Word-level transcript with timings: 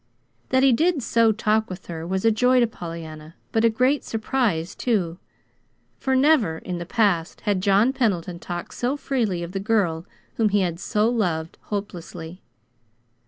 That 0.49 0.63
he 0.63 0.73
did 0.73 1.03
so 1.03 1.31
talk 1.31 1.69
with 1.69 1.85
her 1.85 2.07
was 2.07 2.25
a 2.25 2.31
joy 2.31 2.59
to 2.59 2.65
Pollyanna, 2.65 3.35
but 3.51 3.63
a 3.63 3.69
great 3.69 4.03
surprise, 4.03 4.73
too; 4.73 5.19
for, 5.99 6.15
never 6.15 6.57
in 6.57 6.79
the 6.79 6.87
past, 6.87 7.41
had 7.41 7.61
John 7.61 7.93
Pendleton 7.93 8.39
talked 8.39 8.73
so 8.73 8.97
freely 8.97 9.43
of 9.43 9.51
the 9.51 9.59
girl 9.59 10.07
whom 10.37 10.49
he 10.49 10.61
had 10.61 10.79
so 10.79 11.07
loved 11.07 11.59
hopelessly. 11.65 12.41